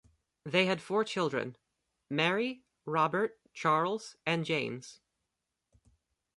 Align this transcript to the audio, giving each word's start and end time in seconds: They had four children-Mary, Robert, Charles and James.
They 0.43 0.65
had 0.65 0.81
four 0.81 1.03
children-Mary, 1.03 2.63
Robert, 2.87 3.37
Charles 3.53 4.15
and 4.25 4.43
James. 4.43 4.99